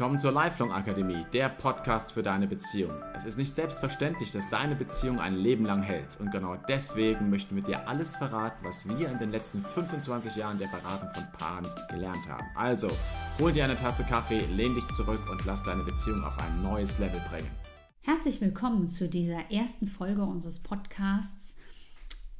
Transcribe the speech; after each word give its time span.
Willkommen 0.00 0.16
zur 0.16 0.32
Lifelong 0.32 0.72
Akademie, 0.72 1.26
der 1.30 1.50
Podcast 1.50 2.12
für 2.12 2.22
deine 2.22 2.46
Beziehung. 2.46 2.94
Es 3.14 3.26
ist 3.26 3.36
nicht 3.36 3.52
selbstverständlich, 3.52 4.32
dass 4.32 4.48
deine 4.48 4.74
Beziehung 4.74 5.20
ein 5.20 5.34
Leben 5.34 5.66
lang 5.66 5.82
hält. 5.82 6.18
Und 6.18 6.30
genau 6.30 6.56
deswegen 6.56 7.28
möchten 7.28 7.54
wir 7.54 7.62
dir 7.62 7.86
alles 7.86 8.16
verraten, 8.16 8.64
was 8.64 8.88
wir 8.88 9.10
in 9.10 9.18
den 9.18 9.30
letzten 9.30 9.60
25 9.60 10.36
Jahren 10.36 10.58
der 10.58 10.68
Beratung 10.68 11.10
von 11.12 11.24
Paaren 11.38 11.66
gelernt 11.90 12.26
haben. 12.30 12.46
Also, 12.56 12.88
hol 13.38 13.52
dir 13.52 13.64
eine 13.64 13.76
Tasse 13.76 14.02
Kaffee, 14.04 14.40
lehn 14.56 14.74
dich 14.74 14.88
zurück 14.96 15.20
und 15.30 15.44
lass 15.44 15.62
deine 15.64 15.82
Beziehung 15.82 16.24
auf 16.24 16.38
ein 16.38 16.62
neues 16.62 16.98
Level 16.98 17.20
bringen. 17.28 17.50
Herzlich 18.00 18.40
willkommen 18.40 18.88
zu 18.88 19.06
dieser 19.06 19.50
ersten 19.50 19.86
Folge 19.86 20.22
unseres 20.22 20.60
Podcasts 20.60 21.58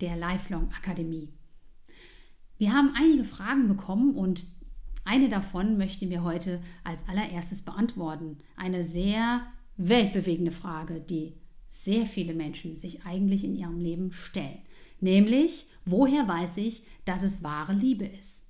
der 0.00 0.16
Lifelong 0.16 0.72
Akademie. 0.72 1.28
Wir 2.56 2.72
haben 2.72 2.94
einige 2.96 3.24
Fragen 3.24 3.68
bekommen 3.68 4.14
und 4.14 4.46
eine 5.04 5.28
davon 5.28 5.78
möchten 5.78 6.10
wir 6.10 6.22
heute 6.22 6.62
als 6.84 7.08
allererstes 7.08 7.62
beantworten. 7.62 8.38
Eine 8.56 8.84
sehr 8.84 9.46
weltbewegende 9.76 10.52
Frage, 10.52 11.00
die 11.00 11.34
sehr 11.66 12.04
viele 12.06 12.34
Menschen 12.34 12.76
sich 12.76 13.04
eigentlich 13.04 13.44
in 13.44 13.54
ihrem 13.54 13.78
Leben 13.78 14.12
stellen. 14.12 14.58
Nämlich, 15.00 15.66
woher 15.84 16.28
weiß 16.28 16.58
ich, 16.58 16.84
dass 17.04 17.22
es 17.22 17.42
wahre 17.42 17.72
Liebe 17.72 18.04
ist? 18.04 18.46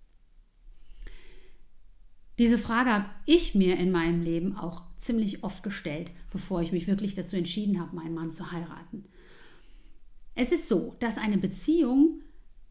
Diese 2.39 2.59
Frage 2.59 2.91
habe 2.91 3.11
ich 3.27 3.55
mir 3.55 3.77
in 3.77 3.92
meinem 3.92 4.23
Leben 4.23 4.56
auch 4.56 4.83
ziemlich 4.97 5.45
oft 5.45 5.62
gestellt, 5.62 6.11
bevor 6.30 6.62
ich 6.62 6.73
mich 6.73 6.87
wirklich 6.87 7.14
dazu 7.14 7.37
entschieden 7.37 7.78
habe, 7.78 7.95
meinen 7.95 8.14
Mann 8.14 8.33
zu 8.33 8.51
heiraten. 8.51 9.05
Es 10.34 10.51
ist 10.51 10.67
so, 10.67 10.97
dass 11.01 11.19
eine 11.19 11.37
Beziehung 11.37 12.23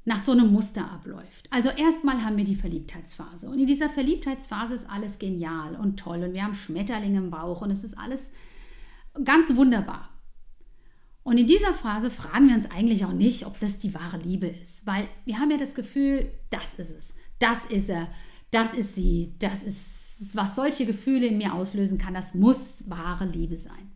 nach 0.09 0.17
so 0.17 0.31
einem 0.31 0.51
Muster 0.51 0.89
abläuft. 0.89 1.47
Also 1.51 1.69
erstmal 1.69 2.23
haben 2.25 2.35
wir 2.35 2.43
die 2.43 2.55
Verliebtheitsphase. 2.55 3.47
Und 3.47 3.59
in 3.59 3.67
dieser 3.67 3.91
Verliebtheitsphase 3.91 4.73
ist 4.73 4.89
alles 4.89 5.19
genial 5.19 5.75
und 5.75 5.99
toll. 5.99 6.23
Und 6.23 6.33
wir 6.33 6.43
haben 6.43 6.55
Schmetterlinge 6.55 7.19
im 7.19 7.29
Bauch. 7.29 7.61
Und 7.61 7.69
es 7.69 7.83
ist 7.83 7.95
alles 7.95 8.31
ganz 9.23 9.55
wunderbar. 9.55 10.09
Und 11.21 11.37
in 11.37 11.45
dieser 11.45 11.75
Phase 11.75 12.09
fragen 12.09 12.47
wir 12.47 12.55
uns 12.55 12.71
eigentlich 12.71 13.05
auch 13.05 13.13
nicht, 13.13 13.45
ob 13.45 13.59
das 13.59 13.77
die 13.77 13.93
wahre 13.93 14.17
Liebe 14.17 14.47
ist, 14.47 14.87
weil 14.87 15.07
wir 15.25 15.37
haben 15.37 15.51
ja 15.51 15.57
das 15.57 15.75
Gefühl, 15.75 16.31
das 16.49 16.73
ist 16.73 16.89
es, 16.89 17.13
das 17.37 17.65
ist 17.65 17.89
er, 17.89 18.07
das 18.49 18.73
ist 18.73 18.95
sie, 18.95 19.35
das 19.37 19.61
ist, 19.61 20.31
was 20.33 20.55
solche 20.55 20.87
Gefühle 20.87 21.27
in 21.27 21.37
mir 21.37 21.53
auslösen 21.53 21.99
kann, 21.99 22.15
das 22.15 22.33
muss 22.33 22.83
wahre 22.89 23.25
Liebe 23.25 23.57
sein. 23.57 23.91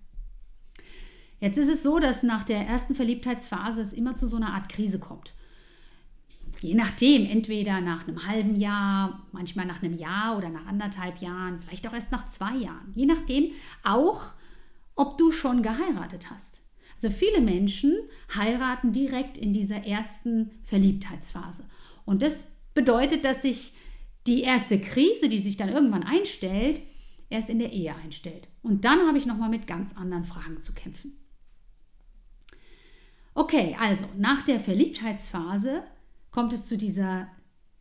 Jetzt 1.40 1.58
ist 1.58 1.70
es 1.70 1.82
so, 1.82 1.98
dass 1.98 2.22
nach 2.22 2.44
der 2.44 2.68
ersten 2.68 2.94
Verliebtheitsphase 2.94 3.82
es 3.82 3.94
immer 3.94 4.14
zu 4.14 4.28
so 4.28 4.36
einer 4.36 4.54
Art 4.54 4.70
Krise 4.70 5.00
kommt 5.00 5.34
je 6.64 6.76
nachdem, 6.76 7.26
entweder 7.26 7.82
nach 7.82 8.08
einem 8.08 8.26
halben 8.26 8.56
Jahr, 8.56 9.28
manchmal 9.32 9.66
nach 9.66 9.84
einem 9.84 9.94
Jahr 9.94 10.38
oder 10.38 10.50
nach 10.50 10.66
anderthalb 10.66 11.18
Jahren, 11.18 11.60
vielleicht 11.60 11.88
auch 11.88 11.94
erst 11.94 12.12
nach 12.12 12.26
zwei 12.26 12.56
Jahren. 12.56 12.92
Je 12.96 13.06
nachdem 13.06 13.52
auch, 13.84 14.34
ob 14.96 15.18
du 15.18 15.32
schon 15.32 15.62
geheiratet 15.62 16.32
hast. 16.32 16.62
Also 16.96 17.10
viele 17.10 17.42
Menschen 17.42 17.96
heiraten 18.34 18.94
direkt 18.94 19.38
in 19.38 19.54
dieser 19.54 19.86
ersten 19.86 20.52
Verliebtheitsphase. 20.64 21.66
Und 22.06 22.22
das 22.22 22.52
bedeutet, 22.74 23.26
dass 23.26 23.42
sich 23.42 23.74
die 24.26 24.42
erste 24.42 24.80
Krise, 24.80 25.28
die 25.28 25.40
sich 25.40 25.58
dann 25.58 25.70
irgendwann 25.70 26.04
einstellt, 26.04 26.82
erst 27.30 27.50
in 27.50 27.60
der 27.60 27.74
Ehe 27.74 27.94
einstellt. 27.96 28.48
Und 28.62 28.86
dann 28.86 29.06
habe 29.08 29.18
ich 29.18 29.26
nochmal 29.26 29.50
mit 29.50 29.68
ganz 29.68 29.98
anderen 29.98 30.24
Fragen 30.24 30.62
zu 30.62 30.74
kämpfen. 30.74 31.18
Okay, 33.36 33.76
also 33.80 34.06
nach 34.18 34.44
der 34.44 34.60
Verliebtheitsphase 34.60 35.84
kommt 36.34 36.52
es 36.52 36.66
zu 36.66 36.78
dieser 36.78 37.28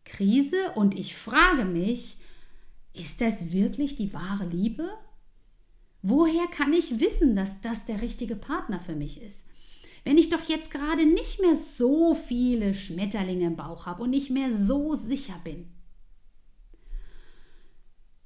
Krise 0.05 0.73
und 0.75 0.95
ich 0.95 1.17
frage 1.17 1.65
mich, 1.65 2.19
ist 2.93 3.23
das 3.23 3.51
wirklich 3.51 3.97
die 3.97 4.13
wahre 4.13 4.47
Liebe? 4.47 4.89
Woher 6.03 6.47
kann 6.49 6.73
ich 6.75 7.01
wissen, 7.01 7.35
dass 7.35 7.63
das 7.63 7.87
der 7.87 8.03
richtige 8.03 8.37
Partner 8.37 8.79
für 8.79 8.95
mich 8.95 9.23
ist? 9.23 9.47
Wenn 10.05 10.19
ich 10.19 10.29
doch 10.29 10.49
jetzt 10.49 10.71
gerade 10.71 11.07
nicht 11.07 11.41
mehr 11.41 11.57
so 11.57 12.15
viele 12.15 12.75
Schmetterlinge 12.75 13.47
im 13.47 13.57
Bauch 13.57 13.87
habe 13.87 14.03
und 14.03 14.11
nicht 14.11 14.31
mehr 14.31 14.55
so 14.55 14.97
sicher 14.97 15.41
bin. 15.45 15.71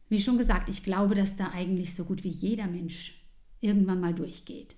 Wie 0.09 0.21
schon 0.21 0.39
gesagt, 0.39 0.69
ich 0.69 0.83
glaube, 0.83 1.15
dass 1.15 1.37
da 1.37 1.50
eigentlich 1.50 1.95
so 1.95 2.05
gut 2.05 2.25
wie 2.25 2.31
jeder 2.31 2.67
Mensch 2.67 3.25
irgendwann 3.61 4.00
mal 4.00 4.15
durchgeht. 4.15 4.75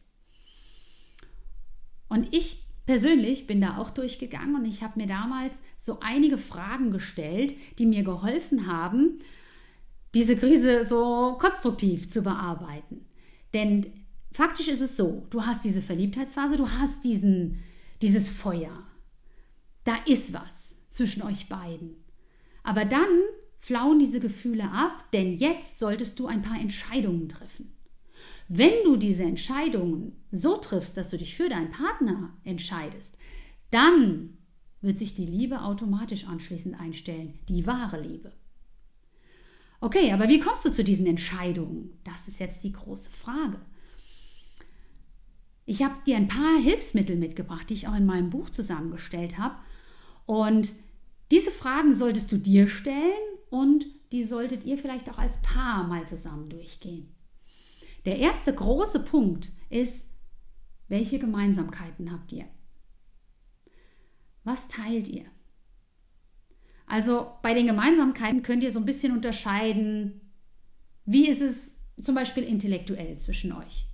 Und 2.09 2.35
ich 2.35 2.68
persönlich 2.89 3.47
bin 3.47 3.61
da 3.61 3.77
auch 3.77 3.91
durchgegangen 3.91 4.55
und 4.55 4.65
ich 4.65 4.83
habe 4.83 4.99
mir 4.99 5.07
damals 5.07 5.61
so 5.77 6.01
einige 6.01 6.39
Fragen 6.39 6.91
gestellt, 6.91 7.55
die 7.79 7.85
mir 7.85 8.03
geholfen 8.03 8.67
haben, 8.67 9.19
diese 10.15 10.39
Krise 10.39 10.87
so 10.87 11.37
konstruktiv 11.39 12.09
zu 12.09 12.23
bearbeiten. 12.23 13.05
Denn 13.53 13.93
faktisch 14.33 14.69
ist 14.69 14.81
es 14.81 14.97
so, 14.97 15.27
du 15.29 15.45
hast 15.45 15.67
diese 15.67 15.83
Verliebtheitsphase, 15.83 16.57
du 16.57 16.67
hast 16.67 17.05
diesen, 17.05 17.63
dieses 18.01 18.31
Feuer. 18.31 18.87
Da 19.85 19.97
ist 20.07 20.33
was 20.33 20.79
zwischen 20.89 21.23
euch 21.23 21.51
beiden. 21.51 21.95
Aber 22.63 22.87
dann 22.87 23.21
flauen 23.61 23.99
diese 23.99 24.19
Gefühle 24.19 24.71
ab, 24.71 25.05
denn 25.13 25.35
jetzt 25.35 25.79
solltest 25.79 26.19
du 26.19 26.27
ein 26.27 26.41
paar 26.41 26.59
Entscheidungen 26.59 27.29
treffen. 27.29 27.71
Wenn 28.49 28.73
du 28.85 28.97
diese 28.97 29.25
Entscheidungen 29.25 30.13
so 30.33 30.57
triffst, 30.57 30.97
dass 30.97 31.11
du 31.11 31.19
dich 31.19 31.37
für 31.37 31.51
deinen 31.51 31.71
Partner 31.71 32.33
entscheidest, 32.45 33.17
dann 33.71 34.39
wird 34.81 34.97
sich 34.97 35.15
die 35.15 35.27
Liebe 35.27 35.63
automatisch 35.63 36.27
anschließend 36.27 36.81
einstellen, 36.81 37.39
die 37.49 37.67
wahre 37.67 38.01
Liebe. 38.01 38.33
Okay, 39.81 40.13
aber 40.13 40.29
wie 40.29 40.41
kommst 40.41 40.65
du 40.65 40.73
zu 40.73 40.83
diesen 40.83 41.07
Entscheidungen? 41.07 41.99
Das 42.05 42.27
ist 42.27 42.41
jetzt 42.41 42.65
die 42.65 42.73
große 42.73 43.11
Frage. 43.11 43.61
Ich 45.67 45.83
habe 45.83 45.95
dir 46.07 46.17
ein 46.17 46.29
paar 46.29 46.59
Hilfsmittel 46.59 47.17
mitgebracht, 47.17 47.69
die 47.69 47.75
ich 47.75 47.87
auch 47.87 47.95
in 47.95 48.07
meinem 48.07 48.31
Buch 48.31 48.49
zusammengestellt 48.49 49.37
habe. 49.37 49.57
Und 50.25 50.73
diese 51.31 51.51
Fragen 51.51 51.95
solltest 51.95 52.33
du 52.33 52.39
dir 52.39 52.67
stellen 52.67 53.13
und 53.51 53.87
die 54.11 54.25
solltet 54.25 54.65
ihr 54.65 54.79
vielleicht 54.79 55.11
auch 55.11 55.19
als 55.19 55.43
Paar 55.43 55.87
mal 55.87 56.07
zusammen 56.07 56.49
durchgehen. 56.49 57.15
Der 58.05 58.19
erste 58.19 58.55
große 58.55 59.01
Punkt 59.01 59.51
ist, 59.71 60.09
welche 60.89 61.19
Gemeinsamkeiten 61.19 62.13
habt 62.13 62.33
ihr? 62.33 62.47
Was 64.45 64.69
teilt 64.69 65.09
ihr? 65.09 65.27
Also 66.87 67.33
bei 67.43 67.53
den 67.53 67.67
Gemeinsamkeiten 67.67 68.43
könnt 68.43 68.63
ihr 68.63 68.73
so 68.73 68.79
ein 68.79 68.87
bisschen 68.87 69.13
unterscheiden, 69.13 70.33
wie 71.05 71.29
ist 71.29 71.43
es 71.43 71.79
zum 72.01 72.15
Beispiel 72.15 72.45
intellektuell 72.45 73.19
zwischen 73.19 73.53
euch? 73.53 73.87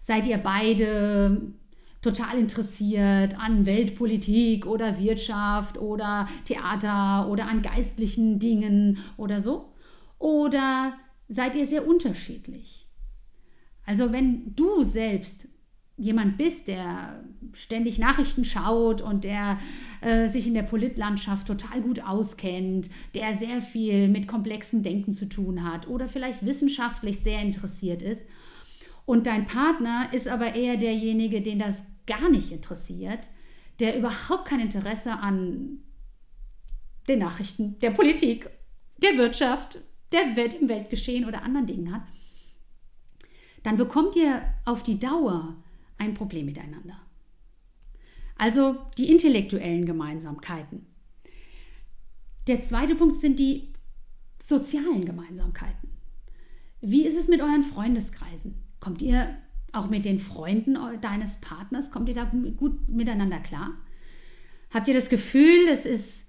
Seid 0.00 0.26
ihr 0.26 0.38
beide 0.38 1.54
total 2.02 2.38
interessiert 2.38 3.38
an 3.38 3.64
Weltpolitik 3.66 4.66
oder 4.66 4.98
Wirtschaft 4.98 5.78
oder 5.78 6.28
Theater 6.44 7.28
oder 7.30 7.48
an 7.48 7.62
geistlichen 7.62 8.38
Dingen 8.38 8.98
oder 9.16 9.40
so? 9.40 9.72
Oder 10.18 10.94
seid 11.28 11.54
ihr 11.54 11.66
sehr 11.66 11.86
unterschiedlich? 11.86 12.83
Also 13.86 14.12
wenn 14.12 14.54
du 14.54 14.84
selbst 14.84 15.48
jemand 15.96 16.36
bist, 16.38 16.68
der 16.68 17.22
ständig 17.52 17.98
Nachrichten 17.98 18.44
schaut 18.44 19.00
und 19.00 19.24
der 19.24 19.58
äh, 20.00 20.26
sich 20.26 20.46
in 20.46 20.54
der 20.54 20.62
Politlandschaft 20.62 21.46
total 21.46 21.82
gut 21.82 22.00
auskennt, 22.00 22.90
der 23.14 23.34
sehr 23.34 23.62
viel 23.62 24.08
mit 24.08 24.26
komplexem 24.26 24.82
Denken 24.82 25.12
zu 25.12 25.28
tun 25.28 25.62
hat 25.62 25.86
oder 25.86 26.08
vielleicht 26.08 26.44
wissenschaftlich 26.44 27.20
sehr 27.20 27.40
interessiert 27.40 28.02
ist 28.02 28.26
und 29.06 29.26
dein 29.26 29.46
Partner 29.46 30.08
ist 30.12 30.28
aber 30.28 30.54
eher 30.54 30.76
derjenige, 30.76 31.42
den 31.42 31.58
das 31.58 31.84
gar 32.06 32.30
nicht 32.30 32.50
interessiert, 32.50 33.28
der 33.80 33.98
überhaupt 33.98 34.46
kein 34.46 34.60
Interesse 34.60 35.12
an 35.12 35.80
den 37.08 37.18
Nachrichten, 37.18 37.78
der 37.80 37.90
Politik, 37.90 38.48
der 38.98 39.18
Wirtschaft, 39.18 39.78
der 40.12 40.36
Welt 40.36 40.54
im 40.54 40.68
Weltgeschehen 40.68 41.26
oder 41.26 41.42
anderen 41.42 41.66
Dingen 41.66 41.94
hat, 41.94 42.02
dann 43.64 43.76
bekommt 43.76 44.14
ihr 44.14 44.42
auf 44.64 44.84
die 44.84 45.00
Dauer 45.00 45.56
ein 45.98 46.14
Problem 46.14 46.46
miteinander. 46.46 47.00
Also 48.36 48.76
die 48.98 49.10
intellektuellen 49.10 49.86
Gemeinsamkeiten. 49.86 50.86
Der 52.46 52.60
zweite 52.60 52.94
Punkt 52.94 53.16
sind 53.16 53.38
die 53.38 53.72
sozialen 54.38 55.06
Gemeinsamkeiten. 55.06 55.88
Wie 56.82 57.06
ist 57.06 57.16
es 57.16 57.28
mit 57.28 57.40
euren 57.40 57.62
Freundeskreisen? 57.62 58.54
Kommt 58.80 59.00
ihr 59.00 59.34
auch 59.72 59.88
mit 59.88 60.04
den 60.04 60.18
Freunden 60.18 60.76
deines 61.00 61.40
Partners, 61.40 61.90
kommt 61.90 62.08
ihr 62.08 62.14
da 62.14 62.30
gut 62.56 62.86
miteinander 62.88 63.40
klar? 63.40 63.72
Habt 64.70 64.88
ihr 64.88 64.94
das 64.94 65.08
Gefühl, 65.08 65.68
es 65.68 65.86
ist, 65.86 66.28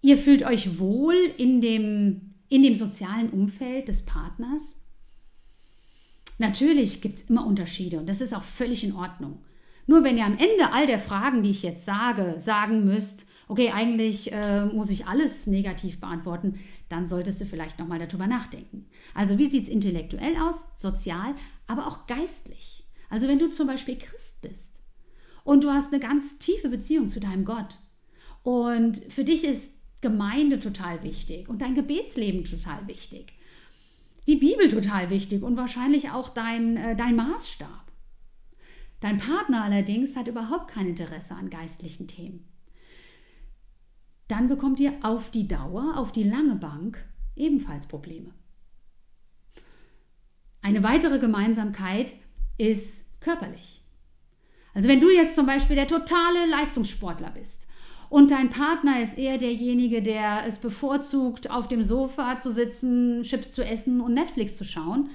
ihr 0.00 0.16
fühlt 0.16 0.44
euch 0.44 0.78
wohl 0.78 1.14
in 1.36 1.60
dem, 1.60 2.34
in 2.48 2.62
dem 2.62 2.74
sozialen 2.74 3.30
Umfeld 3.30 3.88
des 3.88 4.06
Partners? 4.06 4.76
Natürlich 6.38 7.00
gibt 7.00 7.18
es 7.18 7.22
immer 7.30 7.46
Unterschiede 7.46 7.98
und 7.98 8.08
das 8.08 8.20
ist 8.20 8.34
auch 8.34 8.42
völlig 8.42 8.84
in 8.84 8.94
Ordnung. 8.94 9.44
Nur 9.86 10.02
wenn 10.02 10.16
ihr 10.16 10.24
am 10.24 10.38
Ende 10.38 10.72
all 10.72 10.86
der 10.86 10.98
Fragen, 10.98 11.42
die 11.42 11.50
ich 11.50 11.62
jetzt 11.62 11.84
sage, 11.84 12.34
sagen 12.38 12.84
müsst, 12.84 13.26
okay, 13.48 13.70
eigentlich 13.70 14.32
äh, 14.32 14.64
muss 14.66 14.90
ich 14.90 15.06
alles 15.06 15.46
negativ 15.46 16.00
beantworten, 16.00 16.58
dann 16.88 17.06
solltest 17.06 17.40
du 17.40 17.44
vielleicht 17.44 17.78
nochmal 17.78 17.98
darüber 17.98 18.26
nachdenken. 18.26 18.86
Also 19.14 19.38
wie 19.38 19.46
sieht 19.46 19.64
es 19.64 19.68
intellektuell 19.68 20.36
aus, 20.38 20.64
sozial, 20.76 21.34
aber 21.66 21.86
auch 21.86 22.06
geistlich? 22.06 22.84
Also 23.10 23.28
wenn 23.28 23.38
du 23.38 23.50
zum 23.50 23.66
Beispiel 23.66 23.98
Christ 23.98 24.40
bist 24.42 24.80
und 25.44 25.62
du 25.62 25.70
hast 25.70 25.92
eine 25.92 26.02
ganz 26.02 26.38
tiefe 26.38 26.68
Beziehung 26.68 27.10
zu 27.10 27.20
deinem 27.20 27.44
Gott 27.44 27.78
und 28.42 29.02
für 29.08 29.24
dich 29.24 29.44
ist 29.44 29.74
Gemeinde 30.00 30.60
total 30.60 31.02
wichtig 31.02 31.48
und 31.48 31.62
dein 31.62 31.74
Gebetsleben 31.74 32.44
total 32.44 32.86
wichtig, 32.88 33.34
die 34.26 34.36
Bibel 34.36 34.68
total 34.68 35.10
wichtig 35.10 35.42
und 35.42 35.56
wahrscheinlich 35.56 36.10
auch 36.10 36.28
dein, 36.28 36.76
äh, 36.76 36.96
dein 36.96 37.16
Maßstab. 37.16 37.92
Dein 39.00 39.18
Partner 39.18 39.62
allerdings 39.62 40.16
hat 40.16 40.28
überhaupt 40.28 40.68
kein 40.68 40.86
Interesse 40.86 41.34
an 41.34 41.50
geistlichen 41.50 42.08
Themen 42.08 42.48
dann 44.28 44.48
bekommt 44.48 44.80
ihr 44.80 44.94
auf 45.02 45.30
die 45.30 45.48
Dauer, 45.48 45.96
auf 45.96 46.12
die 46.12 46.22
lange 46.22 46.54
Bank 46.56 47.04
ebenfalls 47.36 47.86
Probleme. 47.86 48.32
Eine 50.62 50.82
weitere 50.82 51.18
Gemeinsamkeit 51.18 52.14
ist 52.56 53.20
körperlich. 53.20 53.82
Also 54.72 54.88
wenn 54.88 55.00
du 55.00 55.10
jetzt 55.10 55.34
zum 55.34 55.46
Beispiel 55.46 55.76
der 55.76 55.86
totale 55.86 56.46
Leistungssportler 56.50 57.30
bist 57.30 57.66
und 58.14 58.30
dein 58.30 58.48
Partner 58.48 59.00
ist 59.00 59.18
eher 59.18 59.38
derjenige, 59.38 60.00
der 60.00 60.46
es 60.46 60.58
bevorzugt, 60.58 61.50
auf 61.50 61.66
dem 61.66 61.82
Sofa 61.82 62.38
zu 62.38 62.52
sitzen, 62.52 63.24
Chips 63.24 63.50
zu 63.50 63.66
essen 63.66 64.00
und 64.00 64.14
Netflix 64.14 64.56
zu 64.56 64.64
schauen, 64.64 65.10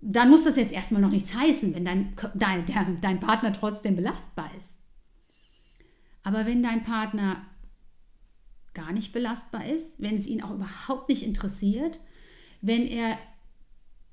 dann 0.00 0.30
muss 0.30 0.44
das 0.44 0.54
jetzt 0.54 0.72
erstmal 0.72 1.02
noch 1.02 1.10
nichts 1.10 1.34
heißen, 1.34 1.74
wenn 1.74 1.84
dein, 1.84 2.14
dein, 2.34 3.00
dein 3.00 3.18
Partner 3.18 3.52
trotzdem 3.52 3.96
belastbar 3.96 4.48
ist. 4.56 4.78
Aber 6.22 6.46
wenn 6.46 6.62
dein 6.62 6.84
Partner 6.84 7.44
gar 8.72 8.92
nicht 8.92 9.12
belastbar 9.12 9.66
ist, 9.66 10.00
wenn 10.00 10.14
es 10.14 10.28
ihn 10.28 10.44
auch 10.44 10.52
überhaupt 10.52 11.08
nicht 11.08 11.24
interessiert, 11.24 11.98
wenn 12.60 12.86
er 12.86 13.18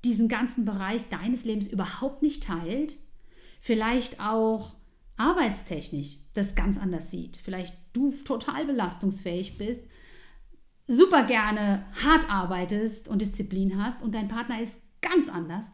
diesen 0.04 0.26
ganzen 0.26 0.64
Bereich 0.64 1.08
deines 1.10 1.44
Lebens 1.44 1.68
überhaupt 1.68 2.22
nicht 2.22 2.42
teilt, 2.42 2.96
vielleicht 3.60 4.18
auch 4.18 4.74
arbeitstechnisch 5.20 6.16
das 6.32 6.54
ganz 6.54 6.78
anders 6.78 7.10
sieht, 7.10 7.36
vielleicht 7.36 7.76
du 7.92 8.12
total 8.24 8.64
belastungsfähig 8.64 9.58
bist, 9.58 9.82
super 10.86 11.24
gerne 11.24 11.84
hart 12.02 12.30
arbeitest 12.30 13.06
und 13.06 13.20
Disziplin 13.20 13.82
hast 13.82 14.02
und 14.02 14.14
dein 14.14 14.28
Partner 14.28 14.60
ist 14.60 14.82
ganz 15.02 15.28
anders, 15.28 15.72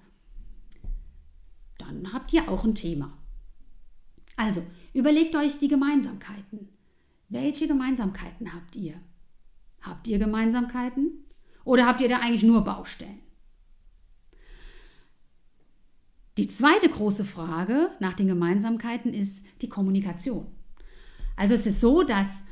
dann 1.78 2.12
habt 2.12 2.32
ihr 2.32 2.50
auch 2.50 2.64
ein 2.64 2.74
Thema. 2.74 3.16
Also, 4.36 4.62
überlegt 4.92 5.36
euch 5.36 5.58
die 5.58 5.68
Gemeinsamkeiten. 5.68 6.68
Welche 7.28 7.68
Gemeinsamkeiten 7.68 8.52
habt 8.52 8.76
ihr? 8.76 9.00
Habt 9.80 10.08
ihr 10.08 10.18
Gemeinsamkeiten? 10.18 11.24
Oder 11.64 11.86
habt 11.86 12.00
ihr 12.00 12.08
da 12.08 12.18
eigentlich 12.18 12.42
nur 12.42 12.62
Baustellen? 12.64 13.20
Die 16.38 16.48
zweite 16.48 16.88
große 16.88 17.24
Frage 17.24 17.90
nach 17.98 18.14
den 18.14 18.28
Gemeinsamkeiten 18.28 19.14
ist 19.14 19.46
die 19.62 19.68
Kommunikation. 19.68 20.46
Also 21.34 21.54
es 21.54 21.66
ist 21.66 21.80
so, 21.80 22.02
dass 22.02 22.44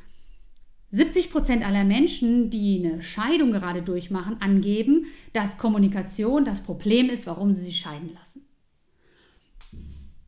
70 0.90 1.30
Prozent 1.30 1.66
aller 1.66 1.84
Menschen, 1.84 2.50
die 2.50 2.84
eine 2.84 3.02
Scheidung 3.02 3.50
gerade 3.50 3.82
durchmachen, 3.82 4.40
angeben, 4.40 5.06
dass 5.32 5.58
Kommunikation 5.58 6.44
das 6.44 6.62
Problem 6.62 7.10
ist, 7.10 7.26
warum 7.26 7.52
sie 7.52 7.62
sich 7.64 7.78
scheiden 7.78 8.14
lassen. 8.14 8.46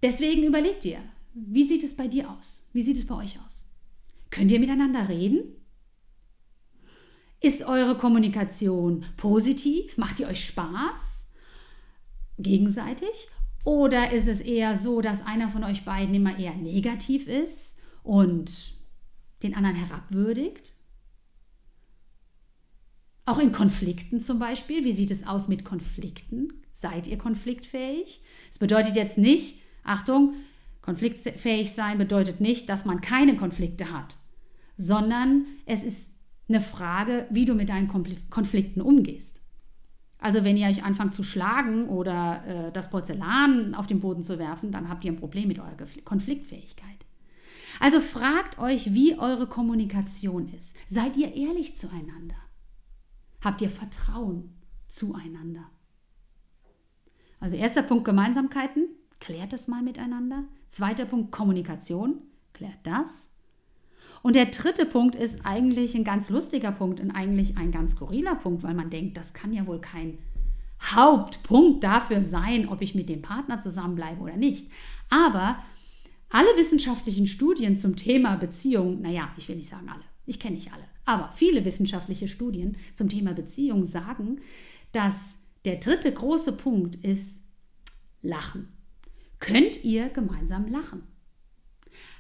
Deswegen 0.03 0.43
überlegt 0.43 0.85
ihr, 0.85 0.99
wie 1.33 1.65
sieht 1.65 1.83
es 1.83 1.97
bei 1.97 2.09
dir 2.09 2.31
aus? 2.31 2.63
Wie 2.73 2.83
sieht 2.83 2.99
es 2.99 3.07
bei 3.07 3.15
euch 3.15 3.39
aus? 3.47 3.65
Könnt 4.31 4.53
ihr 4.53 4.61
miteinander 4.61 5.09
reden? 5.09 5.45
Ist 7.41 7.63
eure 7.63 7.97
Kommunikation 7.97 9.05
positiv? 9.17 9.97
Macht 9.99 10.21
ihr 10.21 10.29
euch 10.29 10.45
Spaß? 10.45 11.31
Gegenseitig? 12.39 13.29
Oder 13.67 14.13
ist 14.13 14.29
es 14.29 14.41
eher 14.41 14.79
so, 14.79 15.01
dass 15.01 15.27
einer 15.27 15.49
von 15.49 15.65
euch 15.65 15.85
beiden 15.85 16.15
immer 16.15 16.39
eher 16.39 16.55
negativ 16.55 17.27
ist 17.27 17.77
und 18.05 18.77
den 19.43 19.57
anderen 19.57 19.75
herabwürdigt? 19.75 20.73
Auch 23.25 23.41
in 23.41 23.51
Konflikten 23.51 24.21
zum 24.21 24.39
Beispiel. 24.39 24.85
Wie 24.85 24.93
sieht 24.93 25.11
es 25.11 25.27
aus 25.27 25.49
mit 25.49 25.65
Konflikten? 25.65 26.53
Seid 26.73 27.09
ihr 27.09 27.19
konfliktfähig? 27.19 28.21
Es 28.49 28.61
bedeutet 28.61 28.95
jetzt 28.95 29.19
nicht, 29.19 29.59
Achtung, 29.83 30.35
Konfliktfähig 30.81 31.73
sein 31.73 31.99
bedeutet 31.99 32.41
nicht, 32.41 32.69
dass 32.69 32.85
man 32.85 33.01
keine 33.01 33.35
Konflikte 33.35 33.91
hat, 33.91 34.17
sondern 34.77 35.45
es 35.67 35.83
ist 35.83 36.13
eine 36.49 36.61
Frage, 36.61 37.27
wie 37.31 37.47
du 37.47 37.55
mit 37.55 37.69
deinen 37.69 37.89
Konflikten 37.89 38.81
umgehst. 38.81 39.41
Also 40.19 40.45
wenn 40.45 40.57
ihr 40.57 40.69
euch 40.69 40.85
anfangt 40.85 41.15
zu 41.15 41.23
schlagen 41.23 41.89
oder 41.89 42.43
äh, 42.47 42.73
das 42.73 42.91
Porzellan 42.91 43.75
auf 43.75 43.87
den 43.87 44.01
Boden 44.01 44.23
zu 44.23 44.39
werfen, 44.39 44.73
dann 44.73 44.89
habt 44.89 45.05
ihr 45.05 45.13
ein 45.13 45.21
Problem 45.21 45.49
mit 45.49 45.59
eurer 45.59 45.77
Konfliktfähigkeit. 46.05 47.07
Also 47.81 48.01
fragt 48.01 48.59
euch, 48.59 48.95
wie 48.95 49.19
eure 49.19 49.47
Kommunikation 49.47 50.49
ist. 50.49 50.75
Seid 50.89 51.17
ihr 51.17 51.35
ehrlich 51.35 51.77
zueinander? 51.77 52.37
Habt 53.43 53.61
ihr 53.61 53.71
Vertrauen 53.71 54.55
zueinander? 54.89 55.71
Also 57.39 57.57
erster 57.57 57.83
Punkt 57.83 58.05
Gemeinsamkeiten. 58.05 58.89
Klärt 59.21 59.53
das 59.53 59.69
mal 59.69 59.83
miteinander. 59.83 60.45
Zweiter 60.69 61.05
Punkt 61.05 61.33
Kommunikation. 61.33 62.23
Klärt 62.55 62.79
das. 62.85 63.36
Und 64.27 64.35
der 64.35 64.47
dritte 64.47 64.87
Punkt 64.87 65.15
ist 65.15 65.47
eigentlich 65.47 65.95
ein 65.95 66.03
ganz 66.03 66.31
lustiger 66.31 66.73
Punkt 66.73 66.99
und 66.99 67.13
eigentlich 67.13 67.57
ein 67.57 67.71
ganz 67.71 67.93
skurriler 67.93 68.35
Punkt, 68.35 68.65
weil 68.65 68.75
man 68.75 68.91
denkt, 68.91 69.17
das 69.17 69.35
kann 69.35 69.53
ja 69.53 69.69
wohl 69.69 69.81
kein 69.81 70.19
Hauptpunkt 70.83 71.85
dafür 71.85 72.25
sein, 72.25 72.69
ob 72.69 72.83
ich 72.83 72.97
mit 72.97 73.09
dem 73.09 73.23
Partner 73.23 73.61
zusammenbleibe 73.61 74.21
oder 74.21 74.37
nicht. 74.37 74.69
Aber 75.11 75.63
alle 76.29 76.49
wissenschaftlichen 76.57 77.29
Studien 77.29 77.77
zum 77.79 77.95
Thema 77.95 78.35
Beziehung, 78.35 79.01
naja, 79.01 79.33
ich 79.37 79.49
will 79.49 79.55
nicht 79.55 79.69
sagen 79.69 79.89
alle, 79.89 80.03
ich 80.25 80.41
kenne 80.41 80.57
nicht 80.57 80.73
alle, 80.73 80.83
aber 81.05 81.31
viele 81.33 81.65
wissenschaftliche 81.65 82.27
Studien 82.27 82.79
zum 82.97 83.09
Thema 83.09 83.33
Beziehung 83.33 83.85
sagen, 83.85 84.41
dass 84.91 85.39
der 85.65 85.77
dritte 85.77 86.11
große 86.11 86.51
Punkt 86.51 86.97
ist 86.97 87.45
Lachen 88.23 88.73
könnt 89.39 89.85
ihr 89.85 90.09
gemeinsam 90.09 90.67
lachen? 90.67 91.03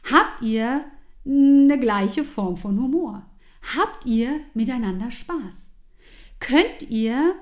Habt 0.09 0.43
ihr 0.43 0.85
eine 1.27 1.79
gleiche 1.79 2.25
Form 2.25 2.57
von 2.57 2.81
Humor? 2.81 3.27
Habt 3.77 4.07
ihr 4.07 4.41
miteinander 4.55 5.11
Spaß? 5.11 5.75
Könnt 6.39 6.89
ihr 6.89 7.35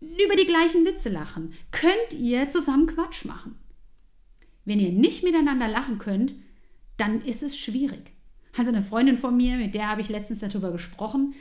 über 0.00 0.36
die 0.36 0.46
gleichen 0.46 0.84
Witze 0.84 1.08
lachen? 1.08 1.52
Könnt 1.70 2.14
ihr 2.18 2.48
zusammen 2.48 2.86
Quatsch 2.86 3.24
machen? 3.24 3.58
Wenn 4.64 4.80
ihr 4.80 4.92
nicht 4.92 5.22
miteinander 5.22 5.68
lachen 5.68 5.98
könnt, 5.98 6.34
dann 6.96 7.22
ist 7.22 7.42
es 7.42 7.58
schwierig. 7.58 8.12
Also 8.56 8.70
eine 8.70 8.82
Freundin 8.82 9.18
von 9.18 9.36
mir, 9.36 9.56
mit 9.56 9.74
der 9.74 9.90
habe 9.90 10.00
ich 10.00 10.08
letztens 10.08 10.40
darüber 10.40 10.70
gesprochen, 10.70 11.34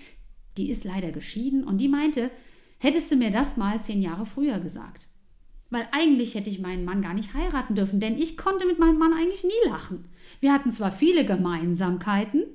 die 0.57 0.69
ist 0.69 0.83
leider 0.83 1.11
geschieden 1.11 1.63
und 1.63 1.79
die 1.79 1.87
meinte, 1.87 2.31
hättest 2.79 3.11
du 3.11 3.15
mir 3.15 3.31
das 3.31 3.55
mal 3.55 3.81
zehn 3.81 4.01
Jahre 4.01 4.25
früher 4.25 4.59
gesagt. 4.59 5.07
Weil 5.73 5.87
eigentlich 5.91 6.35
hätte 6.35 6.51
ich 6.51 6.59
meinen 6.59 6.85
Mann 6.85 7.01
gar 7.01 7.15
nicht 7.15 7.33
heiraten 7.33 7.73
dürfen, 7.73 7.99
denn 7.99 8.15
ich 8.15 8.37
konnte 8.37 8.67
mit 8.67 8.77
meinem 8.77 8.99
Mann 8.99 9.11
eigentlich 9.11 9.43
nie 9.43 9.69
lachen. 9.69 10.07
Wir 10.39 10.53
hatten 10.53 10.71
zwar 10.71 10.91
viele 10.91 11.25
Gemeinsamkeiten, 11.25 12.45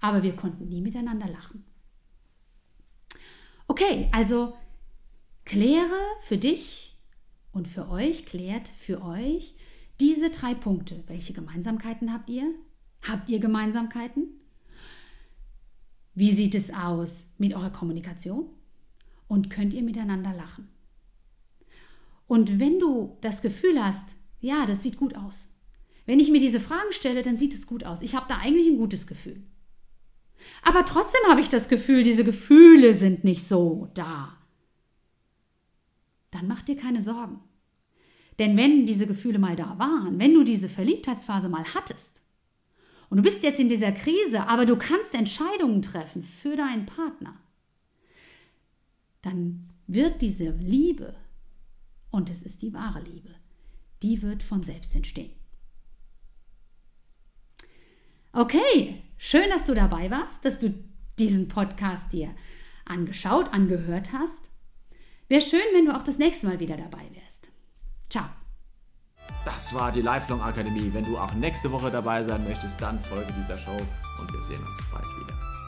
aber 0.00 0.22
wir 0.22 0.36
konnten 0.36 0.68
nie 0.68 0.82
miteinander 0.82 1.26
lachen. 1.28 1.64
Okay, 3.68 4.10
also 4.12 4.54
kläre 5.46 5.98
für 6.20 6.36
dich 6.36 6.98
und 7.52 7.68
für 7.68 7.88
euch, 7.88 8.26
klärt 8.26 8.68
für 8.68 9.02
euch 9.02 9.54
diese 9.98 10.28
drei 10.28 10.52
Punkte. 10.52 11.02
Welche 11.06 11.32
Gemeinsamkeiten 11.32 12.12
habt 12.12 12.28
ihr? 12.28 12.52
Habt 13.08 13.30
ihr 13.30 13.38
Gemeinsamkeiten? 13.38 14.26
Wie 16.14 16.32
sieht 16.32 16.54
es 16.54 16.70
aus 16.70 17.24
mit 17.38 17.54
eurer 17.54 17.70
Kommunikation? 17.70 18.50
Und 19.26 19.48
könnt 19.48 19.72
ihr 19.72 19.82
miteinander 19.82 20.34
lachen? 20.34 20.68
Und 22.30 22.60
wenn 22.60 22.78
du 22.78 23.18
das 23.22 23.42
Gefühl 23.42 23.84
hast, 23.84 24.14
ja, 24.38 24.64
das 24.64 24.84
sieht 24.84 24.96
gut 24.96 25.16
aus. 25.16 25.48
Wenn 26.06 26.20
ich 26.20 26.30
mir 26.30 26.38
diese 26.38 26.60
Fragen 26.60 26.92
stelle, 26.92 27.22
dann 27.22 27.36
sieht 27.36 27.54
es 27.54 27.66
gut 27.66 27.82
aus. 27.82 28.02
Ich 28.02 28.14
habe 28.14 28.26
da 28.28 28.36
eigentlich 28.36 28.68
ein 28.68 28.76
gutes 28.76 29.08
Gefühl. 29.08 29.42
Aber 30.62 30.84
trotzdem 30.84 31.22
habe 31.28 31.40
ich 31.40 31.48
das 31.48 31.68
Gefühl, 31.68 32.04
diese 32.04 32.22
Gefühle 32.22 32.94
sind 32.94 33.24
nicht 33.24 33.48
so 33.48 33.88
da. 33.94 34.38
Dann 36.30 36.46
mach 36.46 36.62
dir 36.62 36.76
keine 36.76 37.00
Sorgen. 37.00 37.40
Denn 38.38 38.56
wenn 38.56 38.86
diese 38.86 39.08
Gefühle 39.08 39.40
mal 39.40 39.56
da 39.56 39.76
waren, 39.80 40.20
wenn 40.20 40.32
du 40.32 40.44
diese 40.44 40.68
Verliebtheitsphase 40.68 41.48
mal 41.48 41.64
hattest 41.74 42.24
und 43.08 43.16
du 43.16 43.24
bist 43.24 43.42
jetzt 43.42 43.58
in 43.58 43.68
dieser 43.68 43.90
Krise, 43.90 44.46
aber 44.46 44.66
du 44.66 44.76
kannst 44.76 45.16
Entscheidungen 45.16 45.82
treffen 45.82 46.22
für 46.22 46.54
deinen 46.54 46.86
Partner, 46.86 47.34
dann 49.20 49.68
wird 49.88 50.22
diese 50.22 50.50
Liebe 50.50 51.16
und 52.10 52.30
es 52.30 52.42
ist 52.42 52.62
die 52.62 52.72
wahre 52.72 53.00
Liebe. 53.00 53.34
Die 54.02 54.22
wird 54.22 54.42
von 54.42 54.62
selbst 54.62 54.94
entstehen. 54.94 55.32
Okay, 58.32 59.02
schön, 59.16 59.50
dass 59.50 59.64
du 59.64 59.74
dabei 59.74 60.10
warst, 60.10 60.44
dass 60.44 60.58
du 60.58 60.72
diesen 61.18 61.48
Podcast 61.48 62.12
dir 62.12 62.34
angeschaut, 62.84 63.52
angehört 63.52 64.12
hast. 64.12 64.50
Wäre 65.28 65.42
schön, 65.42 65.60
wenn 65.74 65.86
du 65.86 65.96
auch 65.96 66.02
das 66.02 66.18
nächste 66.18 66.46
Mal 66.46 66.60
wieder 66.60 66.76
dabei 66.76 67.08
wärst. 67.12 67.48
Ciao. 68.08 68.26
Das 69.44 69.72
war 69.74 69.92
die 69.92 70.02
Lifelong 70.02 70.40
Akademie. 70.40 70.90
Wenn 70.92 71.04
du 71.04 71.16
auch 71.16 71.32
nächste 71.34 71.70
Woche 71.70 71.90
dabei 71.90 72.22
sein 72.22 72.44
möchtest, 72.44 72.80
dann 72.80 73.00
folge 73.00 73.32
dieser 73.40 73.56
Show 73.56 73.76
und 74.20 74.32
wir 74.32 74.42
sehen 74.42 74.64
uns 74.64 74.84
bald 74.90 75.06
wieder. 75.20 75.59